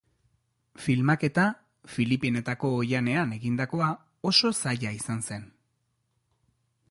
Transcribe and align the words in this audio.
Filmaketa, 0.85 1.43
Filipinetako 1.95 2.71
oihanean 2.79 3.37
egindakoa, 3.37 3.91
oso 4.33 4.53
zaila 4.63 4.95
izan 5.03 5.25
zen. 5.31 5.49